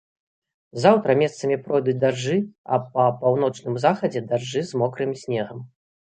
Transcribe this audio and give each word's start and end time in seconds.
Заўтра 0.83 1.15
месцамі 1.17 1.57
пройдуць 1.65 1.93
дажджы, 2.03 2.37
а 2.77 2.79
па 2.95 3.05
паўночным 3.19 3.75
захадзе 3.83 4.23
дажджы 4.31 4.63
з 4.71 4.81
мокрым 4.83 5.11
снегам. 5.25 5.59